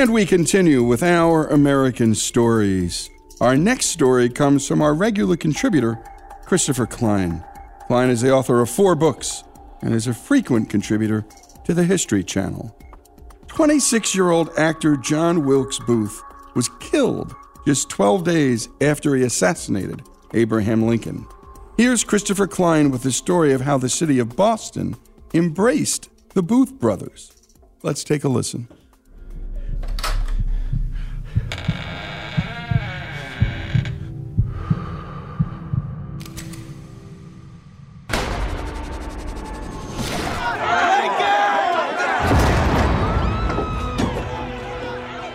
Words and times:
And 0.00 0.14
we 0.14 0.24
continue 0.24 0.82
with 0.82 1.02
our 1.02 1.46
American 1.48 2.14
stories. 2.14 3.10
Our 3.38 3.54
next 3.54 3.88
story 3.88 4.30
comes 4.30 4.66
from 4.66 4.80
our 4.80 4.94
regular 4.94 5.36
contributor, 5.36 6.02
Christopher 6.46 6.86
Klein. 6.86 7.44
Klein 7.86 8.08
is 8.08 8.22
the 8.22 8.32
author 8.32 8.62
of 8.62 8.70
four 8.70 8.94
books 8.94 9.44
and 9.82 9.94
is 9.94 10.06
a 10.06 10.14
frequent 10.14 10.70
contributor 10.70 11.26
to 11.64 11.74
the 11.74 11.84
History 11.84 12.24
Channel. 12.24 12.74
26 13.48 14.14
year 14.14 14.30
old 14.30 14.48
actor 14.56 14.96
John 14.96 15.44
Wilkes 15.44 15.78
Booth 15.80 16.22
was 16.54 16.70
killed 16.80 17.34
just 17.66 17.90
12 17.90 18.24
days 18.24 18.70
after 18.80 19.14
he 19.14 19.22
assassinated 19.22 20.00
Abraham 20.32 20.86
Lincoln. 20.86 21.26
Here's 21.76 22.04
Christopher 22.04 22.46
Klein 22.46 22.90
with 22.90 23.02
the 23.02 23.12
story 23.12 23.52
of 23.52 23.60
how 23.60 23.76
the 23.76 23.90
city 23.90 24.18
of 24.18 24.34
Boston 24.34 24.96
embraced 25.34 26.08
the 26.30 26.42
Booth 26.42 26.72
brothers. 26.72 27.32
Let's 27.82 28.02
take 28.02 28.24
a 28.24 28.30
listen. 28.30 28.66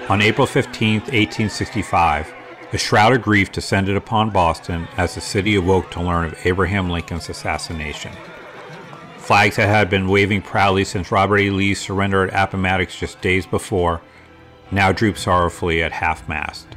On 0.08 0.22
April 0.22 0.46
15, 0.46 1.00
1865, 1.00 2.32
a 2.72 2.78
shroud 2.78 3.14
of 3.14 3.24
grief 3.24 3.52
descended 3.52 3.98
upon 3.98 4.30
Boston 4.30 4.88
as 4.98 5.16
the 5.16 5.22
city 5.22 5.56
awoke 5.56 5.90
to 5.90 6.02
learn 6.02 6.26
of 6.26 6.46
Abraham 6.46 6.92
Lincoln's 6.92 7.28
assassination. 7.28 8.12
Flags 9.18 9.56
that 9.56 9.68
had 9.68 9.90
been 9.90 10.08
waving 10.08 10.44
proudly 10.44 10.84
since 10.84 11.12
Robert 11.12 11.40
E. 11.40 11.50
Lee's 11.50 11.82
surrender 11.82 12.28
at 12.28 12.50
Appomattox 12.50 13.00
just 13.00 13.20
days 13.22 13.48
before 13.48 14.00
now 14.70 14.92
drooped 14.92 15.18
sorrowfully 15.18 15.82
at 15.82 15.92
half 15.92 16.30
mast. 16.30 16.68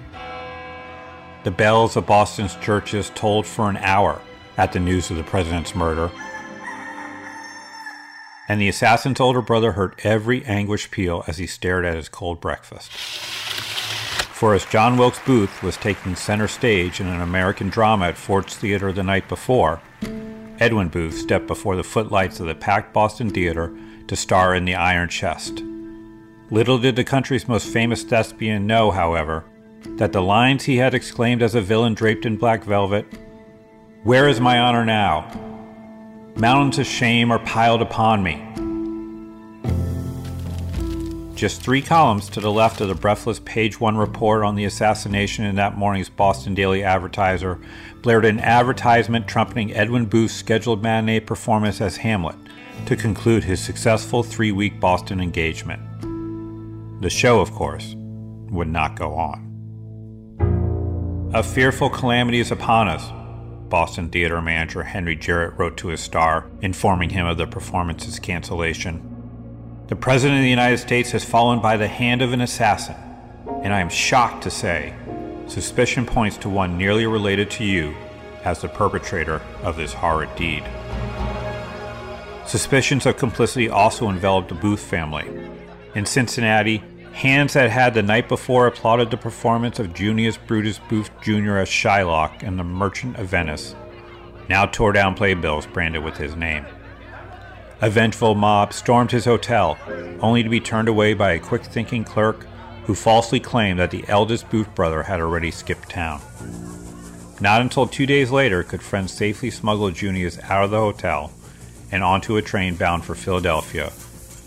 The 1.44 1.50
bells 1.50 1.96
of 1.96 2.06
Boston's 2.06 2.56
churches 2.56 3.12
tolled 3.14 3.44
for 3.44 3.68
an 3.68 3.76
hour 3.76 4.22
at 4.56 4.72
the 4.72 4.80
news 4.80 5.10
of 5.10 5.18
the 5.18 5.22
president's 5.22 5.74
murder, 5.74 6.10
and 8.48 8.60
the 8.60 8.68
assassin's 8.68 9.20
older 9.20 9.42
brother 9.42 9.72
heard 9.72 9.94
every 10.02 10.44
anguish 10.46 10.90
peal 10.90 11.22
as 11.26 11.36
he 11.36 11.46
stared 11.46 11.84
at 11.84 11.96
his 11.96 12.08
cold 12.08 12.40
breakfast. 12.40 12.90
For 12.90 14.54
as 14.54 14.64
John 14.64 14.96
Wilkes 14.96 15.20
Booth 15.26 15.62
was 15.62 15.76
taking 15.76 16.16
center 16.16 16.48
stage 16.48 17.00
in 17.00 17.08
an 17.08 17.20
American 17.20 17.68
drama 17.68 18.06
at 18.06 18.16
Ford's 18.16 18.56
Theater 18.56 18.92
the 18.92 19.02
night 19.02 19.28
before, 19.28 19.82
Edwin 20.58 20.88
Booth 20.88 21.18
stepped 21.18 21.46
before 21.46 21.76
the 21.76 21.84
footlights 21.84 22.40
of 22.40 22.46
the 22.46 22.54
packed 22.54 22.94
Boston 22.94 23.30
Theater 23.30 23.76
to 24.06 24.16
star 24.16 24.54
in 24.54 24.64
The 24.64 24.74
Iron 24.76 25.08
Chest. 25.08 25.62
Little 26.50 26.78
did 26.78 26.96
the 26.96 27.04
country's 27.04 27.46
most 27.46 27.68
famous 27.68 28.02
thespian 28.02 28.66
know, 28.66 28.90
however, 28.90 29.44
that 29.96 30.12
the 30.12 30.22
lines 30.22 30.64
he 30.64 30.78
had 30.78 30.94
exclaimed 30.94 31.42
as 31.42 31.54
a 31.54 31.60
villain 31.60 31.94
draped 31.94 32.24
in 32.24 32.36
black 32.36 32.64
velvet, 32.64 33.06
Where 34.04 34.28
is 34.28 34.40
my 34.40 34.58
honor 34.58 34.84
now? 34.84 35.47
Mountains 36.38 36.78
of 36.78 36.86
shame 36.86 37.32
are 37.32 37.40
piled 37.40 37.82
upon 37.82 38.22
me. 38.22 38.40
Just 41.34 41.60
three 41.60 41.82
columns 41.82 42.28
to 42.28 42.40
the 42.40 42.52
left 42.52 42.80
of 42.80 42.86
the 42.86 42.94
breathless 42.94 43.40
page 43.44 43.80
one 43.80 43.96
report 43.96 44.44
on 44.44 44.54
the 44.54 44.64
assassination 44.64 45.44
in 45.44 45.56
that 45.56 45.76
morning's 45.76 46.08
Boston 46.08 46.54
Daily 46.54 46.84
Advertiser 46.84 47.58
blared 48.02 48.24
an 48.24 48.38
advertisement 48.38 49.26
trumpeting 49.26 49.72
Edwin 49.72 50.06
Booth's 50.06 50.32
scheduled 50.32 50.80
matinee 50.80 51.18
performance 51.18 51.80
as 51.80 51.96
Hamlet 51.96 52.36
to 52.86 52.94
conclude 52.94 53.42
his 53.42 53.58
successful 53.58 54.22
three 54.22 54.52
week 54.52 54.78
Boston 54.78 55.20
engagement. 55.20 55.82
The 57.02 57.10
show, 57.10 57.40
of 57.40 57.50
course, 57.50 57.96
would 57.96 58.68
not 58.68 58.94
go 58.94 59.14
on. 59.14 59.44
A 61.34 61.42
fearful 61.42 61.90
calamity 61.90 62.38
is 62.38 62.52
upon 62.52 62.86
us, 62.86 63.10
Boston 63.68 64.08
theater 64.08 64.40
manager 64.40 64.82
Henry 64.82 65.16
Jarrett 65.16 65.58
wrote 65.58 65.76
to 65.78 65.88
his 65.88 66.00
star, 66.00 66.46
informing 66.62 67.10
him 67.10 67.26
of 67.26 67.36
the 67.36 67.46
performance's 67.46 68.18
cancellation. 68.18 69.02
The 69.88 69.96
President 69.96 70.38
of 70.38 70.42
the 70.42 70.50
United 70.50 70.78
States 70.78 71.10
has 71.12 71.24
fallen 71.24 71.60
by 71.60 71.76
the 71.76 71.88
hand 71.88 72.22
of 72.22 72.32
an 72.32 72.40
assassin. 72.40 72.96
and 73.62 73.72
I 73.72 73.80
am 73.80 73.88
shocked 73.88 74.42
to 74.44 74.50
say 74.50 74.94
suspicion 75.46 76.04
points 76.06 76.36
to 76.38 76.48
one 76.48 76.76
nearly 76.76 77.06
related 77.06 77.50
to 77.52 77.64
you 77.64 77.94
as 78.44 78.60
the 78.60 78.68
perpetrator 78.68 79.40
of 79.62 79.76
this 79.76 79.92
horrid 79.92 80.34
deed. 80.36 80.62
Suspicions 82.46 83.06
of 83.06 83.16
complicity 83.16 83.68
also 83.68 84.08
enveloped 84.08 84.48
the 84.48 84.54
Booth 84.54 84.80
family. 84.80 85.26
In 85.94 86.06
Cincinnati, 86.06 86.82
hands 87.18 87.54
that 87.54 87.68
had 87.68 87.94
the 87.94 88.02
night 88.02 88.28
before 88.28 88.68
applauded 88.68 89.10
the 89.10 89.16
performance 89.16 89.80
of 89.80 89.92
Junius 89.92 90.36
Brutus 90.36 90.78
Booth 90.88 91.10
Jr. 91.20 91.56
as 91.56 91.68
Shylock 91.68 92.44
in 92.44 92.56
The 92.56 92.62
Merchant 92.62 93.16
of 93.16 93.26
Venice 93.26 93.74
now 94.48 94.66
tore 94.66 94.92
down 94.92 95.16
playbills 95.16 95.66
branded 95.66 96.04
with 96.04 96.16
his 96.16 96.36
name. 96.36 96.64
A 97.80 97.90
vengeful 97.90 98.36
mob 98.36 98.72
stormed 98.72 99.10
his 99.10 99.24
hotel, 99.24 99.76
only 100.20 100.44
to 100.44 100.48
be 100.48 100.60
turned 100.60 100.88
away 100.88 101.12
by 101.12 101.32
a 101.32 101.40
quick 101.40 101.64
thinking 101.64 102.04
clerk 102.04 102.46
who 102.84 102.94
falsely 102.94 103.40
claimed 103.40 103.80
that 103.80 103.90
the 103.90 104.04
eldest 104.06 104.48
Booth 104.48 104.72
brother 104.76 105.02
had 105.02 105.20
already 105.20 105.50
skipped 105.50 105.90
town. 105.90 106.20
Not 107.40 107.60
until 107.60 107.88
two 107.88 108.06
days 108.06 108.30
later 108.30 108.62
could 108.62 108.80
friends 108.80 109.12
safely 109.12 109.50
smuggle 109.50 109.90
Junius 109.90 110.38
out 110.44 110.64
of 110.64 110.70
the 110.70 110.78
hotel 110.78 111.32
and 111.90 112.04
onto 112.04 112.36
a 112.36 112.42
train 112.42 112.76
bound 112.76 113.04
for 113.04 113.16
Philadelphia, 113.16 113.90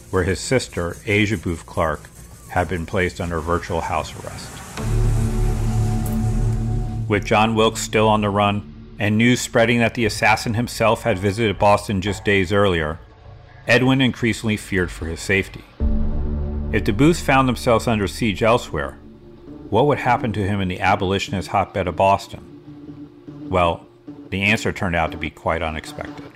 where 0.09 0.23
his 0.23 0.39
sister, 0.39 0.95
Asia 1.05 1.37
Booth 1.37 1.65
Clark, 1.65 2.10
had 2.51 2.67
been 2.67 2.85
placed 2.85 3.19
under 3.19 3.39
virtual 3.39 3.81
house 3.81 4.13
arrest. 4.13 4.49
With 7.07 7.25
John 7.25 7.55
Wilkes 7.55 7.81
still 7.81 8.07
on 8.07 8.21
the 8.21 8.29
run, 8.29 8.71
and 8.99 9.17
news 9.17 9.41
spreading 9.41 9.79
that 9.79 9.95
the 9.95 10.05
assassin 10.05 10.53
himself 10.53 11.03
had 11.03 11.17
visited 11.17 11.57
Boston 11.57 12.01
just 12.01 12.23
days 12.23 12.53
earlier, 12.53 12.99
Edwin 13.67 14.01
increasingly 14.01 14.57
feared 14.57 14.91
for 14.91 15.05
his 15.05 15.19
safety. 15.19 15.63
If 16.71 16.85
the 16.85 16.93
Booths 16.93 17.21
found 17.21 17.47
themselves 17.47 17.87
under 17.87 18.07
siege 18.07 18.43
elsewhere, 18.43 18.97
what 19.69 19.87
would 19.87 19.99
happen 19.99 20.33
to 20.33 20.45
him 20.45 20.61
in 20.61 20.67
the 20.67 20.81
abolitionist 20.81 21.49
hotbed 21.49 21.87
of 21.87 21.95
Boston? 21.95 23.09
Well, 23.49 23.85
the 24.29 24.41
answer 24.41 24.71
turned 24.71 24.95
out 24.95 25.11
to 25.11 25.17
be 25.17 25.29
quite 25.29 25.61
unexpected. 25.61 26.30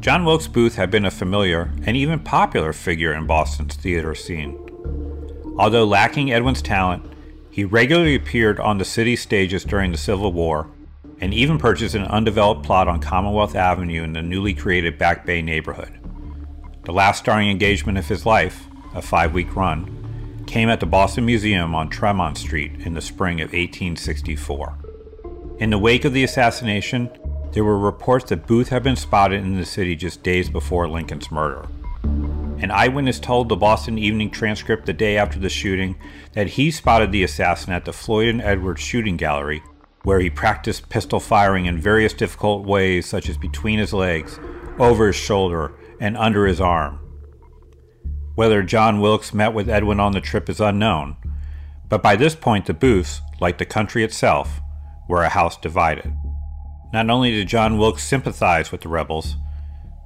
John 0.00 0.24
Wilkes 0.24 0.46
Booth 0.46 0.76
had 0.76 0.92
been 0.92 1.04
a 1.04 1.10
familiar 1.10 1.72
and 1.84 1.96
even 1.96 2.20
popular 2.20 2.72
figure 2.72 3.12
in 3.12 3.26
Boston's 3.26 3.74
theater 3.74 4.14
scene. 4.14 4.56
Although 5.58 5.86
lacking 5.86 6.32
Edwin's 6.32 6.62
talent, 6.62 7.04
he 7.50 7.64
regularly 7.64 8.14
appeared 8.14 8.60
on 8.60 8.78
the 8.78 8.84
city 8.84 9.16
stages 9.16 9.64
during 9.64 9.90
the 9.90 9.98
Civil 9.98 10.32
War 10.32 10.68
and 11.20 11.34
even 11.34 11.58
purchased 11.58 11.96
an 11.96 12.04
undeveloped 12.04 12.62
plot 12.64 12.86
on 12.86 13.00
Commonwealth 13.00 13.56
Avenue 13.56 14.04
in 14.04 14.12
the 14.12 14.22
newly 14.22 14.54
created 14.54 14.98
Back 14.98 15.26
Bay 15.26 15.42
neighborhood. 15.42 15.98
The 16.84 16.92
last 16.92 17.18
starring 17.18 17.50
engagement 17.50 17.98
of 17.98 18.06
his 18.06 18.24
life, 18.24 18.68
a 18.94 19.02
five 19.02 19.34
week 19.34 19.56
run, 19.56 20.44
came 20.46 20.68
at 20.68 20.78
the 20.78 20.86
Boston 20.86 21.26
Museum 21.26 21.74
on 21.74 21.90
Tremont 21.90 22.38
Street 22.38 22.72
in 22.86 22.94
the 22.94 23.00
spring 23.00 23.40
of 23.40 23.48
1864. 23.48 24.78
In 25.58 25.70
the 25.70 25.78
wake 25.78 26.04
of 26.04 26.12
the 26.12 26.22
assassination, 26.22 27.10
there 27.52 27.64
were 27.64 27.78
reports 27.78 28.28
that 28.30 28.46
Booth 28.46 28.68
had 28.68 28.82
been 28.82 28.96
spotted 28.96 29.40
in 29.40 29.56
the 29.56 29.64
city 29.64 29.96
just 29.96 30.22
days 30.22 30.48
before 30.48 30.88
Lincoln's 30.88 31.30
murder. 31.30 31.66
An 32.60 32.70
eyewitness 32.70 33.20
told 33.20 33.48
the 33.48 33.56
Boston 33.56 33.98
Evening 33.98 34.30
Transcript 34.30 34.86
the 34.86 34.92
day 34.92 35.16
after 35.16 35.38
the 35.38 35.48
shooting 35.48 35.96
that 36.32 36.48
he 36.48 36.70
spotted 36.70 37.12
the 37.12 37.22
assassin 37.22 37.72
at 37.72 37.84
the 37.84 37.92
Floyd 37.92 38.28
and 38.28 38.42
Edwards 38.42 38.80
shooting 38.80 39.16
gallery 39.16 39.62
where 40.08 40.20
he 40.20 40.30
practiced 40.30 40.88
pistol 40.88 41.20
firing 41.20 41.66
in 41.66 41.78
various 41.78 42.14
difficult 42.14 42.64
ways, 42.64 43.06
such 43.06 43.28
as 43.28 43.36
between 43.36 43.78
his 43.78 43.92
legs, 43.92 44.38
over 44.78 45.08
his 45.08 45.16
shoulder, 45.16 45.74
and 46.00 46.16
under 46.16 46.46
his 46.46 46.60
arm. 46.60 46.98
Whether 48.34 48.62
John 48.62 49.00
Wilkes 49.00 49.34
met 49.34 49.52
with 49.52 49.68
Edwin 49.68 50.00
on 50.00 50.12
the 50.12 50.20
trip 50.20 50.48
is 50.48 50.60
unknown, 50.60 51.16
but 51.88 52.02
by 52.02 52.16
this 52.16 52.34
point 52.34 52.66
the 52.66 52.74
Booths, 52.74 53.20
like 53.40 53.58
the 53.58 53.66
country 53.66 54.04
itself, 54.04 54.60
were 55.08 55.24
a 55.24 55.28
house 55.28 55.56
divided. 55.56 56.10
Not 56.92 57.10
only 57.10 57.30
did 57.30 57.48
John 57.48 57.76
Wilkes 57.76 58.02
sympathize 58.02 58.72
with 58.72 58.80
the 58.80 58.88
rebels, 58.88 59.36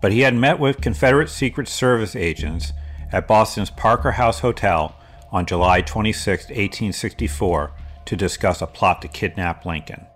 but 0.01 0.13
he 0.13 0.21
had 0.21 0.35
met 0.35 0.59
with 0.59 0.81
Confederate 0.81 1.29
Secret 1.29 1.69
Service 1.69 2.17
agents 2.17 2.73
at 3.13 3.29
Boston's 3.29 3.71
Parker 3.71 4.13
House 4.13 4.41
Hotel 4.41 4.97
on 5.31 5.47
July 5.47 5.81
26, 5.81 6.45
1864, 6.47 7.73
to 8.05 8.17
discuss 8.17 8.61
a 8.61 8.67
plot 8.67 9.01
to 9.03 9.09
kidnap 9.09 9.65
Lincoln. 9.65 10.07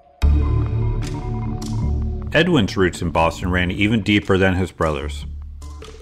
Edwin's 2.33 2.77
roots 2.77 3.01
in 3.01 3.11
Boston 3.11 3.51
ran 3.51 3.71
even 3.71 4.03
deeper 4.03 4.37
than 4.37 4.57
his 4.57 4.73
brother's. 4.73 5.25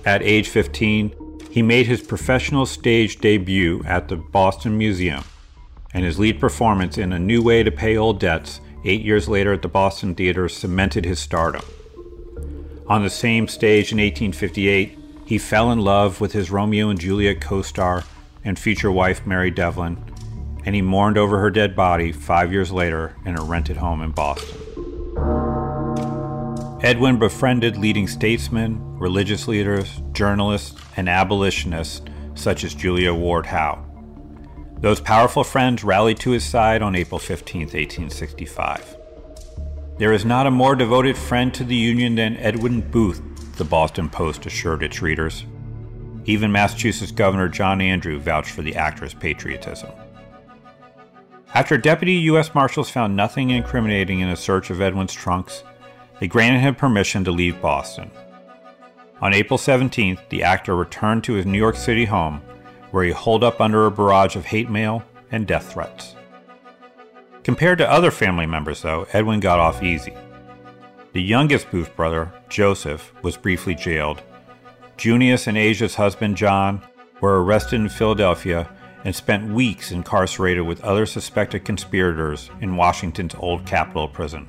At 0.07 0.23
age 0.23 0.49
15, 0.49 1.15
he 1.51 1.63
made 1.63 1.87
his 1.87 2.01
professional 2.01 2.65
stage 2.65 3.19
debut 3.19 3.83
at 3.87 4.09
the 4.09 4.17
Boston 4.17 4.79
Museum, 4.79 5.25
and 5.93 6.05
his 6.05 6.19
lead 6.19 6.41
performance 6.41 6.97
in 6.97 7.13
A 7.13 7.19
New 7.19 7.43
Way 7.43 7.63
to 7.63 7.71
Pay 7.71 7.97
Old 7.99 8.19
Debts 8.19 8.61
eight 8.85 9.03
years 9.03 9.29
later 9.29 9.53
at 9.53 9.63
the 9.63 9.69
Boston 9.69 10.15
Theater 10.15 10.49
cemented 10.49 11.05
his 11.05 11.19
stardom. 11.19 11.65
On 12.87 13.03
the 13.03 13.11
same 13.11 13.49
stage 13.49 13.93
in 13.93 13.99
1858, 13.99 14.99
he 15.27 15.39
fell 15.39 15.73
in 15.73 15.81
love 15.81 16.21
with 16.21 16.33
his 16.33 16.51
Romeo 16.51 16.91
and 16.91 17.01
Juliet 17.01 17.41
co 17.41 17.63
star 17.63 18.05
and 18.45 18.59
future 18.59 18.93
wife 18.93 19.27
Mary 19.27 19.51
Devlin 19.51 19.97
and 20.65 20.75
he 20.75 20.83
mourned 20.83 21.19
over 21.19 21.39
her 21.39 21.51
dead 21.51 21.77
body 21.77 22.11
five 22.13 22.53
years 22.53 22.73
later 22.73 23.15
in 23.25 23.39
a 23.39 23.43
rented 23.43 23.77
home 23.77 24.03
in 24.03 24.11
Boston. 24.11 24.59
Edwin 26.83 27.19
befriended 27.19 27.77
leading 27.77 28.07
statesmen, 28.07 28.99
religious 28.99 29.49
leaders, 29.49 30.03
journalists, 30.13 30.79
and 30.97 31.09
abolitionists 31.09 32.03
such 32.35 32.65
as 32.65 32.75
Julia 32.75 33.15
Ward 33.15 33.47
Howe. 33.47 33.85
Those 34.85 35.01
powerful 35.01 35.45
friends 35.45 35.83
rallied 35.83 36.19
to 36.19 36.33
his 36.33 36.45
side 36.45 36.83
on 36.83 36.95
April 36.95 37.19
15, 37.19 37.61
1865. 37.63 38.99
There 39.97 40.13
is 40.13 40.27
not 40.27 40.47
a 40.47 40.51
more 40.51 40.77
devoted 40.77 41.17
friend 41.17 41.55
to 41.55 41.65
the 41.65 41.75
Union 41.75 42.17
than 42.17 42.37
Edwin 42.37 42.83
Booth, 42.83 43.23
the 43.57 43.65
Boston 43.65 44.11
Post 44.11 44.45
assured 44.45 44.83
its 44.83 45.01
readers. 45.01 45.47
Even 46.27 46.53
Massachusetts 46.53 47.13
Governor 47.13 47.49
John 47.49 47.81
Andrew 47.81 48.21
vouched 48.21 48.51
for 48.51 48.61
the 48.61 48.77
actor's 48.77 49.15
patriotism. 49.15 49.89
After 51.55 51.79
deputy 51.79 52.17
U.S. 52.29 52.55
Marshals 52.55 52.91
found 52.91 53.17
nothing 53.17 53.49
incriminating 53.49 54.21
in 54.21 54.29
a 54.29 54.37
search 54.37 54.69
of 54.69 54.83
Edwin's 54.83 55.15
trunks, 55.15 55.65
they 56.21 56.29
granted 56.29 56.61
him 56.61 56.75
permission 56.75 57.25
to 57.25 57.31
leave 57.33 57.59
Boston. 57.63 58.11
On 59.23 59.33
April 59.33 59.59
17th, 59.59 60.29
the 60.29 60.43
actor 60.43 60.77
returned 60.77 61.25
to 61.25 61.33
his 61.33 61.47
New 61.47 61.57
York 61.57 61.77
City 61.77 62.05
home, 62.05 62.43
where 62.95 63.03
he 63.03 63.11
holed 63.11 63.43
up 63.43 63.61
under 63.61 63.87
a 63.87 63.91
barrage 63.91 64.37
of 64.37 64.45
hate 64.45 64.71
mail 64.71 65.03
and 65.33 65.49
death 65.49 65.73
threats. 65.73 66.15
Compared 67.43 67.79
to 67.79 67.91
other 67.91 68.13
family 68.13 68.47
members, 68.47 68.83
though, 68.83 69.05
Edwin 69.13 69.41
got 69.41 69.59
off 69.59 69.83
easy. 69.83 70.15
The 71.13 71.21
youngest 71.21 71.73
Booth 71.73 71.97
brother, 71.97 72.33
Joseph, 72.49 73.13
was 73.25 73.37
briefly 73.37 73.75
jailed. 73.75 74.23
Junius 74.97 75.49
and 75.49 75.59
Asia's 75.59 75.97
husband, 75.97 76.37
John, 76.37 76.83
were 77.21 77.43
arrested 77.43 77.81
in 77.81 77.89
Philadelphia 77.89 78.71
and 79.03 79.13
spent 79.13 79.53
weeks 79.53 79.91
incarcerated 79.91 80.63
with 80.63 80.81
other 80.85 81.05
suspected 81.05 81.65
conspirators 81.65 82.49
in 82.61 82.77
Washington's 82.77 83.35
old 83.35 83.67
Capitol 83.67 84.07
prison. 84.07 84.49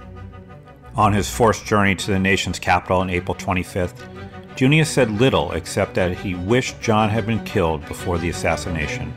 On 0.95 1.13
his 1.13 1.31
forced 1.31 1.65
journey 1.65 1.95
to 1.95 2.11
the 2.11 2.19
nation's 2.19 2.59
capital 2.59 2.99
on 2.99 3.09
April 3.09 3.33
25th, 3.33 4.07
Junius 4.55 4.89
said 4.89 5.11
little 5.11 5.51
except 5.51 5.95
that 5.95 6.17
he 6.19 6.33
wished 6.33 6.79
John 6.81 7.09
had 7.09 7.25
been 7.25 7.43
killed 7.43 7.85
before 7.87 8.17
the 8.17 8.29
assassination, 8.29 9.13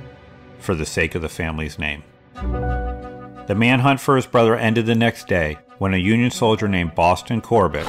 for 0.59 0.75
the 0.75 0.87
sake 0.87 1.15
of 1.15 1.23
the 1.23 1.29
family's 1.29 1.79
name. 1.79 2.03
The 2.35 3.55
manhunt 3.57 4.01
for 4.01 4.17
his 4.17 4.27
brother 4.27 4.57
ended 4.57 4.87
the 4.87 4.97
next 4.97 5.29
day 5.29 5.59
when 5.79 5.95
a 5.95 5.99
Union 5.99 6.33
soldier 6.33 6.67
named 6.67 6.97
Boston 6.97 7.41
Corbett 7.41 7.87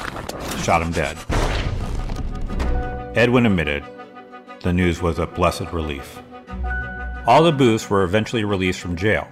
shot 0.62 0.80
him 0.80 0.92
dead. 0.92 1.18
Edwin 3.16 3.46
admitted 3.46 3.84
the 4.62 4.72
news 4.72 5.02
was 5.02 5.18
a 5.18 5.26
blessed 5.26 5.72
relief. 5.72 6.22
All 7.26 7.42
the 7.42 7.52
Booths 7.52 7.90
were 7.90 8.04
eventually 8.04 8.44
released 8.44 8.80
from 8.80 8.94
jail, 8.94 9.26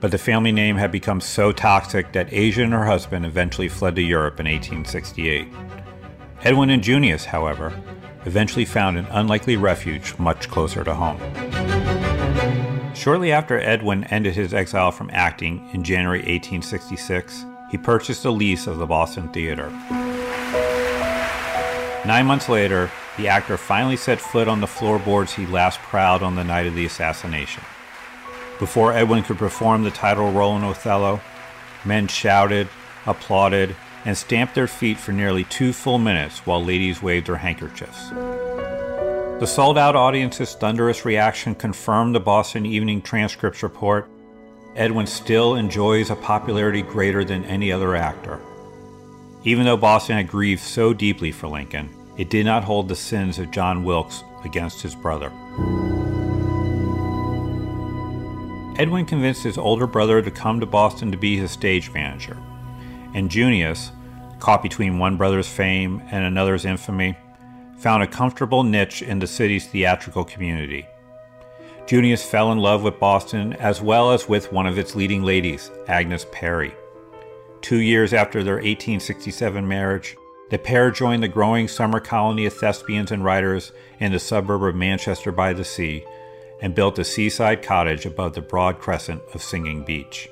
but 0.00 0.10
the 0.10 0.18
family 0.18 0.50
name 0.50 0.76
had 0.76 0.90
become 0.90 1.20
so 1.20 1.52
toxic 1.52 2.12
that 2.12 2.32
Asia 2.32 2.62
and 2.62 2.72
her 2.72 2.84
husband 2.84 3.24
eventually 3.24 3.68
fled 3.68 3.94
to 3.94 4.02
Europe 4.02 4.40
in 4.40 4.46
1868. 4.46 5.46
Edwin 6.44 6.68
and 6.68 6.82
Junius, 6.82 7.24
however, 7.24 7.72
eventually 8.26 8.66
found 8.66 8.98
an 8.98 9.06
unlikely 9.06 9.56
refuge 9.56 10.18
much 10.18 10.50
closer 10.50 10.84
to 10.84 10.92
home. 10.92 11.18
Shortly 12.94 13.32
after 13.32 13.58
Edwin 13.58 14.04
ended 14.04 14.34
his 14.34 14.52
exile 14.52 14.90
from 14.92 15.08
acting 15.10 15.66
in 15.72 15.82
January 15.82 16.18
1866, 16.18 17.46
he 17.70 17.78
purchased 17.78 18.26
a 18.26 18.30
lease 18.30 18.66
of 18.66 18.76
the 18.76 18.84
Boston 18.84 19.30
Theater. 19.30 19.70
Nine 22.04 22.26
months 22.26 22.50
later, 22.50 22.90
the 23.16 23.28
actor 23.28 23.56
finally 23.56 23.96
set 23.96 24.20
foot 24.20 24.46
on 24.46 24.60
the 24.60 24.66
floorboards 24.66 25.32
he 25.32 25.46
last 25.46 25.80
prowled 25.80 26.22
on 26.22 26.36
the 26.36 26.44
night 26.44 26.66
of 26.66 26.74
the 26.74 26.84
assassination. 26.84 27.62
Before 28.58 28.92
Edwin 28.92 29.22
could 29.22 29.38
perform 29.38 29.82
the 29.82 29.90
title 29.90 30.30
role 30.30 30.54
in 30.58 30.62
Othello, 30.62 31.22
men 31.86 32.06
shouted, 32.06 32.68
applauded, 33.06 33.74
and 34.04 34.16
stamped 34.16 34.54
their 34.54 34.66
feet 34.66 34.98
for 34.98 35.12
nearly 35.12 35.44
two 35.44 35.72
full 35.72 35.98
minutes 35.98 36.40
while 36.46 36.62
ladies 36.62 37.02
waved 37.02 37.26
their 37.26 37.36
handkerchiefs. 37.36 38.10
The 38.10 39.46
sold 39.46 39.76
out 39.76 39.96
audience's 39.96 40.54
thunderous 40.54 41.04
reaction 41.04 41.54
confirmed 41.54 42.14
the 42.14 42.20
Boston 42.20 42.64
Evening 42.66 43.02
Transcripts 43.02 43.62
report 43.62 44.08
Edwin 44.76 45.06
still 45.06 45.54
enjoys 45.54 46.10
a 46.10 46.16
popularity 46.16 46.82
greater 46.82 47.24
than 47.24 47.44
any 47.44 47.70
other 47.70 47.94
actor. 47.94 48.40
Even 49.44 49.64
though 49.64 49.76
Boston 49.76 50.16
had 50.16 50.28
grieved 50.28 50.62
so 50.62 50.92
deeply 50.92 51.30
for 51.30 51.46
Lincoln, 51.46 51.88
it 52.16 52.30
did 52.30 52.44
not 52.46 52.64
hold 52.64 52.88
the 52.88 52.96
sins 52.96 53.38
of 53.38 53.50
John 53.50 53.84
Wilkes 53.84 54.24
against 54.44 54.82
his 54.82 54.94
brother. 54.94 55.30
Edwin 58.76 59.06
convinced 59.06 59.44
his 59.44 59.58
older 59.58 59.86
brother 59.86 60.20
to 60.20 60.30
come 60.30 60.58
to 60.58 60.66
Boston 60.66 61.12
to 61.12 61.18
be 61.18 61.36
his 61.36 61.52
stage 61.52 61.92
manager, 61.92 62.36
and 63.14 63.30
Junius, 63.30 63.92
caught 64.40 64.62
between 64.62 64.98
one 64.98 65.16
brother's 65.16 65.48
fame 65.48 66.02
and 66.10 66.24
another's 66.24 66.64
infamy, 66.64 67.16
found 67.78 68.02
a 68.02 68.06
comfortable 68.06 68.62
niche 68.62 69.02
in 69.02 69.18
the 69.18 69.26
city's 69.26 69.66
theatrical 69.66 70.24
community. 70.24 70.86
Junius 71.86 72.24
fell 72.24 72.50
in 72.50 72.58
love 72.58 72.82
with 72.82 72.98
Boston 72.98 73.52
as 73.54 73.80
well 73.80 74.10
as 74.10 74.28
with 74.28 74.52
one 74.52 74.66
of 74.66 74.78
its 74.78 74.94
leading 74.94 75.22
ladies, 75.22 75.70
Agnes 75.86 76.26
Perry. 76.32 76.74
Two 77.60 77.78
years 77.78 78.12
after 78.12 78.42
their 78.42 78.56
1867 78.56 79.66
marriage, 79.66 80.16
the 80.50 80.58
pair 80.58 80.90
joined 80.90 81.22
the 81.22 81.28
growing 81.28 81.68
summer 81.68 82.00
colony 82.00 82.46
of 82.46 82.52
thespians 82.52 83.10
and 83.10 83.24
writers 83.24 83.72
in 83.98 84.12
the 84.12 84.18
suburb 84.18 84.62
of 84.62 84.74
Manchester 84.74 85.32
by 85.32 85.52
the 85.52 85.64
Sea 85.64 86.04
and 86.60 86.74
built 86.74 86.98
a 86.98 87.04
seaside 87.04 87.62
cottage 87.62 88.06
above 88.06 88.34
the 88.34 88.40
broad 88.40 88.78
crescent 88.78 89.22
of 89.34 89.42
Singing 89.42 89.84
Beach. 89.84 90.28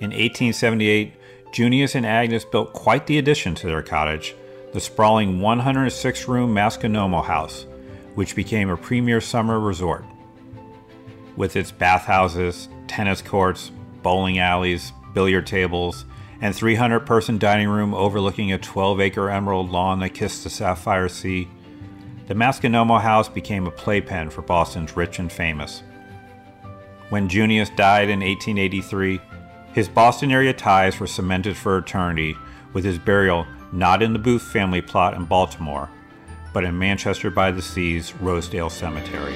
In 0.00 0.10
1878, 0.10 1.12
Junius 1.52 1.94
and 1.94 2.06
Agnes 2.06 2.44
built 2.44 2.72
quite 2.72 3.06
the 3.06 3.18
addition 3.18 3.54
to 3.56 3.66
their 3.66 3.82
cottage, 3.82 4.34
the 4.72 4.80
sprawling 4.80 5.40
106 5.40 6.28
room 6.28 6.54
Masconomo 6.54 7.24
House, 7.24 7.66
which 8.14 8.36
became 8.36 8.68
a 8.68 8.76
premier 8.76 9.20
summer 9.20 9.58
resort 9.58 10.04
with 11.38 11.54
its 11.54 11.70
bathhouses, 11.70 12.68
tennis 12.88 13.22
courts, 13.22 13.70
bowling 14.02 14.40
alleys, 14.40 14.92
billiard 15.14 15.46
tables, 15.46 16.04
and 16.40 16.54
300 16.54 17.00
person 17.00 17.38
dining 17.38 17.68
room 17.68 17.94
overlooking 17.94 18.52
a 18.52 18.58
12 18.58 19.00
acre 19.00 19.30
emerald 19.30 19.70
lawn 19.70 20.00
that 20.00 20.10
kissed 20.10 20.42
the 20.42 20.50
sapphire 20.50 21.08
sea, 21.08 21.48
the 22.26 22.34
Masconomo 22.34 23.00
House 23.00 23.28
became 23.28 23.66
a 23.66 23.70
playpen 23.70 24.30
for 24.30 24.42
Boston's 24.42 24.96
rich 24.96 25.20
and 25.20 25.30
famous. 25.30 25.82
When 27.08 27.28
Junius 27.28 27.70
died 27.70 28.10
in 28.10 28.20
1883, 28.20 29.20
his 29.72 29.88
Boston 29.88 30.30
area 30.30 30.52
ties 30.52 30.98
were 30.98 31.06
cemented 31.06 31.56
for 31.56 31.78
eternity 31.78 32.36
with 32.72 32.84
his 32.84 32.98
burial 32.98 33.46
not 33.72 34.02
in 34.02 34.12
the 34.12 34.18
Booth 34.18 34.42
family 34.42 34.80
plot 34.80 35.14
in 35.14 35.24
Baltimore, 35.24 35.90
but 36.52 36.64
in 36.64 36.78
Manchester 36.78 37.30
by 37.30 37.50
the 37.50 37.62
Sea's 37.62 38.14
Rosedale 38.16 38.70
Cemetery. 38.70 39.34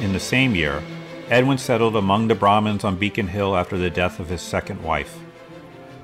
In 0.00 0.12
the 0.12 0.20
same 0.20 0.54
year, 0.54 0.82
Edwin 1.28 1.58
settled 1.58 1.96
among 1.96 2.28
the 2.28 2.34
Brahmins 2.34 2.84
on 2.84 2.96
Beacon 2.96 3.28
Hill 3.28 3.56
after 3.56 3.76
the 3.76 3.90
death 3.90 4.18
of 4.18 4.28
his 4.28 4.40
second 4.40 4.82
wife. 4.82 5.18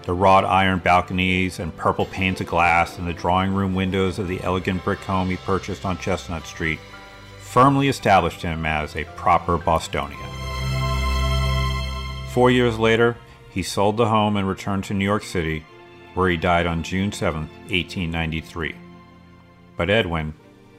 The 0.03 0.13
wrought 0.15 0.45
iron 0.45 0.79
balconies 0.79 1.59
and 1.59 1.77
purple 1.77 2.07
panes 2.07 2.41
of 2.41 2.47
glass 2.47 2.99
in 2.99 3.07
the 3.07 3.13
drawing 3.13 3.53
room 3.53 3.75
windows 3.75 4.19
of 4.19 4.29
the 4.29 4.41
elegant 4.43 4.85
brick 4.85 5.01
home 5.01 5.29
he 5.29 5.37
purchased 5.37 5.85
on 5.85 5.99
Chestnut 5.99 6.47
Street 6.47 6.79
firmly 7.49 7.89
established 7.89 8.43
him 8.43 8.67
as 8.67 8.95
a 8.95 9.05
proper 9.17 9.57
Bostonian. 9.57 10.28
Four 12.39 12.53
years 12.53 12.79
later, 12.79 13.17
he 13.51 13.65
sold 13.65 13.97
the 13.97 14.07
home 14.07 14.37
and 14.37 14.47
returned 14.47 14.85
to 14.85 14.95
New 14.95 15.05
York 15.05 15.25
City, 15.25 15.67
where 16.15 16.31
he 16.31 16.37
died 16.37 16.69
on 16.69 16.85
June 16.85 17.11
7, 17.11 17.41
1893. 17.41 18.77
But 19.77 19.91
Edwin, 19.91 20.35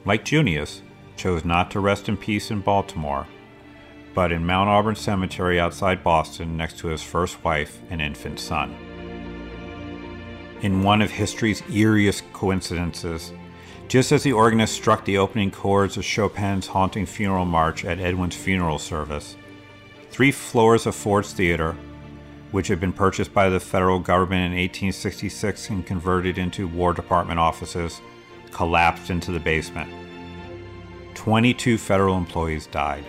like 0.05 0.23
Junius, 0.23 0.81
chose 1.17 1.43
not 1.43 1.69
to 1.71 1.81
rest 1.81 2.07
in 2.07 2.15
peace 2.15 2.49
in 2.49 2.61
Baltimore, 2.61 3.27
but 4.15 4.31
in 4.31 4.45
Mount 4.45 4.69
Auburn 4.69 4.95
Cemetery 4.95 5.59
outside 5.59 6.01
Boston 6.01 6.55
next 6.55 6.79
to 6.79 6.87
his 6.87 7.03
first 7.03 7.43
wife 7.43 7.81
and 7.89 8.01
infant 8.01 8.39
son. 8.39 8.73
In 10.61 10.81
one 10.81 11.01
of 11.01 11.11
history's 11.11 11.61
eeriest 11.63 12.23
coincidences, 12.31 13.33
just 13.89 14.13
as 14.13 14.23
the 14.23 14.31
organist 14.31 14.75
struck 14.75 15.03
the 15.03 15.17
opening 15.17 15.51
chords 15.51 15.97
of 15.97 16.05
Chopin's 16.05 16.67
haunting 16.67 17.05
funeral 17.05 17.43
march 17.43 17.83
at 17.83 17.99
Edwin's 17.99 18.37
funeral 18.37 18.79
service, 18.79 19.35
three 20.19 20.31
floors 20.33 20.85
of 20.85 20.93
Ford's 20.93 21.31
Theater, 21.31 21.77
which 22.51 22.67
had 22.67 22.77
been 22.77 22.91
purchased 22.91 23.33
by 23.33 23.47
the 23.47 23.57
federal 23.57 23.99
government 23.99 24.53
in 24.53 24.59
1866 24.59 25.69
and 25.69 25.85
converted 25.85 26.37
into 26.37 26.67
War 26.67 26.93
Department 26.93 27.39
offices, 27.39 28.01
collapsed 28.51 29.09
into 29.11 29.31
the 29.31 29.39
basement. 29.39 29.89
22 31.13 31.77
federal 31.77 32.17
employees 32.17 32.67
died. 32.67 33.05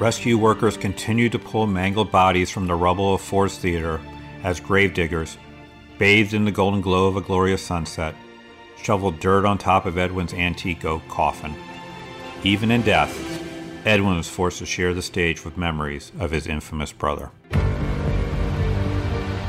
Rescue 0.00 0.36
workers 0.36 0.76
continued 0.76 1.30
to 1.30 1.38
pull 1.38 1.68
mangled 1.68 2.10
bodies 2.10 2.50
from 2.50 2.66
the 2.66 2.74
rubble 2.74 3.14
of 3.14 3.20
Ford's 3.20 3.56
Theater 3.56 4.00
as 4.42 4.58
gravediggers, 4.58 5.38
bathed 5.96 6.34
in 6.34 6.44
the 6.44 6.50
golden 6.50 6.80
glow 6.80 7.06
of 7.06 7.16
a 7.16 7.20
glorious 7.20 7.64
sunset, 7.64 8.16
shoveled 8.82 9.20
dirt 9.20 9.44
on 9.44 9.58
top 9.58 9.86
of 9.86 9.96
Edwin's 9.96 10.34
antique 10.34 10.84
oak 10.84 11.06
coffin. 11.06 11.54
Even 12.42 12.72
in 12.72 12.82
death, 12.82 13.37
Edwin 13.84 14.16
was 14.16 14.28
forced 14.28 14.58
to 14.58 14.66
share 14.66 14.92
the 14.92 15.02
stage 15.02 15.44
with 15.44 15.56
memories 15.56 16.12
of 16.18 16.30
his 16.30 16.46
infamous 16.46 16.92
brother. 16.92 17.30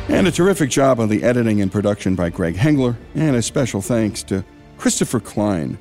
And 0.08 0.28
a 0.28 0.32
terrific 0.32 0.70
job 0.70 1.00
on 1.00 1.10
the 1.10 1.24
editing 1.24 1.62
and 1.62 1.72
production 1.72 2.16
by 2.16 2.30
Greg 2.30 2.56
Hengler, 2.56 2.98
and 3.16 3.36
a 3.36 3.42
special 3.42 3.82
thanks 3.82 4.24
to 4.24 4.44
Christopher 4.78 5.20
Klein 5.20 5.78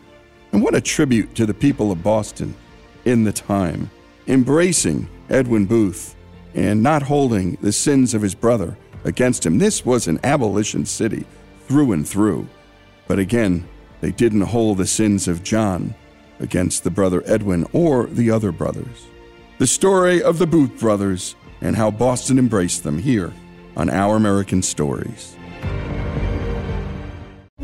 and 0.53 0.63
what 0.63 0.75
a 0.75 0.81
tribute 0.81 1.35
to 1.35 1.47
the 1.47 1.55
people 1.55 1.93
of 1.93 2.03
Boston 2.03 2.55
in 3.05 3.25
the 3.25 3.33
time, 3.33 3.91
embracing 4.27 5.09
Edwin 5.31 5.67
Booth 5.67 6.15
and 6.55 6.83
not 6.83 7.03
holding 7.03 7.55
the 7.61 7.73
sins 7.73 8.15
of 8.15 8.23
his 8.23 8.35
brother 8.35 8.77
against 9.05 9.45
him. 9.45 9.59
This 9.59 9.85
was 9.85 10.09
an 10.09 10.19
abolition 10.25 10.85
city 10.85 11.27
through 11.67 11.93
and 11.93 12.09
through. 12.09 12.49
But 13.07 13.19
again, 13.19 13.69
they 14.01 14.11
didn't 14.11 14.43
hold 14.43 14.79
the 14.79 14.87
sins 14.87 15.29
of 15.29 15.43
John 15.43 15.95
against 16.41 16.85
the 16.85 16.91
brother 16.91 17.23
Edwin 17.27 17.67
or 17.73 18.07
the 18.07 18.31
other 18.31 18.53
brothers. 18.53 19.07
The 19.59 19.67
story 19.67 20.23
of 20.23 20.39
the 20.39 20.47
Booth 20.47 20.79
brothers 20.79 21.35
and 21.61 21.77
how 21.77 21.91
Boston 21.91 22.39
embraced 22.39 22.85
them 22.85 22.99
here 22.99 23.33
on 23.77 23.91
Our 23.91 24.17
American 24.17 24.63
Stories. 24.63 25.35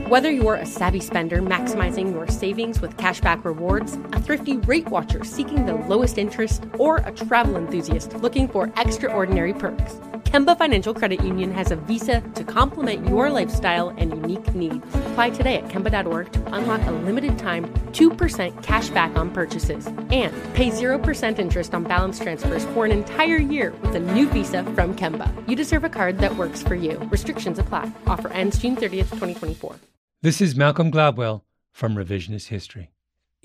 Whether 0.09 0.31
you're 0.31 0.57
a 0.57 0.67
savvy 0.67 1.01
spender 1.01 1.41
maximizing 1.41 2.13
your 2.13 2.29
savings 2.29 2.81
with 2.81 2.97
cashback 2.99 3.45
rewards, 3.45 3.99
a 4.13 4.21
thrifty 4.21 4.59
rate 4.59 4.87
watcher 4.89 5.25
seeking 5.25 5.67
the 5.67 5.75
lowest 5.75 6.19
interest, 6.19 6.65
or 6.75 6.99
a 6.99 7.11
travel 7.11 7.57
enthusiast 7.57 8.13
looking 8.15 8.47
for 8.47 8.73
extraordinary 8.77 9.55
perks, 9.55 9.95
Kemba 10.25 10.59
Financial 10.59 10.93
Credit 10.93 11.23
Union 11.25 11.53
has 11.53 11.71
a 11.71 11.77
visa 11.77 12.21
to 12.35 12.45
complement 12.45 13.09
your 13.09 13.31
lifestyle 13.31 13.89
and 13.97 14.11
unique 14.11 14.55
needs. 14.55 14.85
Apply 15.15 15.31
today 15.31 15.55
at 15.59 15.69
Kemba.org 15.69 16.33
to 16.33 16.55
unlock 16.57 16.85
a 16.89 16.91
limited 16.91 17.39
time 17.39 17.73
2% 17.93 18.65
cash 18.65 18.89
back 18.89 19.15
on 19.15 19.31
purchases 19.31 19.87
and 19.87 20.35
pay 20.55 20.71
0% 20.71 21.39
interest 21.39 21.73
on 21.73 21.85
balance 21.85 22.19
transfers 22.19 22.65
for 22.75 22.85
an 22.85 22.91
entire 22.91 23.37
year 23.37 23.73
with 23.81 23.95
a 23.95 24.01
new 24.01 24.29
visa 24.29 24.65
from 24.75 24.93
Kemba. 24.97 25.31
You 25.49 25.55
deserve 25.55 25.85
a 25.85 25.89
card 25.89 26.19
that 26.19 26.35
works 26.35 26.65
for 26.65 26.75
you. 26.75 26.99
Restrictions 27.13 27.61
apply. 27.61 27.93
Offer 28.09 28.33
ends 28.33 28.59
June 28.59 28.75
30th, 28.75 29.11
2024. 29.11 29.77
This 30.23 30.41
is 30.41 30.57
Malcolm 30.57 30.91
Gladwell 30.91 31.43
from 31.71 31.95
Revisionist 31.95 32.49
History. 32.49 32.91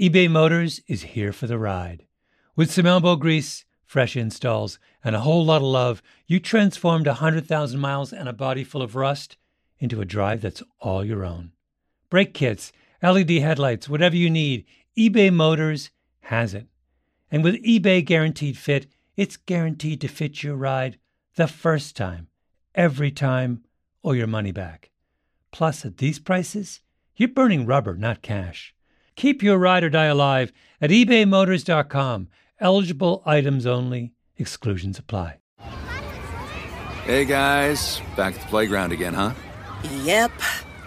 eBay 0.02 0.28
Motors 0.28 0.82
is 0.88 1.04
here 1.04 1.32
for 1.32 1.46
the 1.46 1.60
ride. 1.60 2.08
With 2.56 2.72
some 2.72 2.88
elbow 2.88 3.16
grease, 3.16 3.64
fresh 3.86 4.18
installs, 4.18 4.80
and 5.04 5.16
a 5.16 5.20
whole 5.20 5.46
lot 5.46 5.58
of 5.58 5.68
love, 5.68 6.02
you 6.26 6.40
transformed 6.40 7.06
a 7.06 7.22
100,000 7.22 7.80
miles 7.80 8.12
and 8.12 8.28
a 8.28 8.34
body 8.34 8.64
full 8.64 8.82
of 8.82 8.96
rust 8.96 9.38
into 9.78 10.02
a 10.02 10.06
drive 10.06 10.42
that's 10.42 10.64
all 10.80 11.06
your 11.06 11.24
own. 11.24 11.52
Brake 12.10 12.34
kits, 12.34 12.72
LED 13.04 13.30
headlights, 13.30 13.88
whatever 13.88 14.16
you 14.16 14.30
need, 14.30 14.66
eBay 14.98 15.32
Motors 15.32 15.92
has 16.22 16.54
it. 16.54 16.68
And 17.32 17.44
with 17.44 17.63
eBay 17.63 18.04
Guaranteed 18.04 18.58
Fit, 18.58 18.88
it's 19.16 19.38
guaranteed 19.38 20.01
to 20.01 20.08
fit 20.08 20.42
your 20.44 20.56
ride 20.56 20.98
the 21.36 21.48
first 21.48 21.96
time, 21.96 22.28
every 22.74 23.12
time, 23.12 23.63
or 24.01 24.16
your 24.16 24.28
money 24.28 24.51
back. 24.51 24.89
Plus, 25.51 25.86
at 25.86 25.98
these 25.98 26.20
prices, 26.20 26.82
you're 27.16 27.30
burning 27.30 27.66
rubber, 27.66 27.96
not 27.96 28.22
cash. 28.22 28.74
Keep 29.16 29.44
your 29.44 29.58
ride 29.58 29.84
or 29.84 29.89
die 29.89 30.06
alive 30.06 30.51
at 30.82 30.89
ebaymotors.com. 30.89 32.30
Eligible 32.60 33.22
items 33.25 33.66
only, 33.66 34.13
exclusions 34.38 34.98
apply. 34.98 35.38
Hey 37.06 37.25
guys, 37.25 38.01
back 38.16 38.36
at 38.36 38.42
the 38.42 38.48
playground 38.48 38.92
again, 38.92 39.13
huh? 39.13 39.34
Yep. 40.04 40.32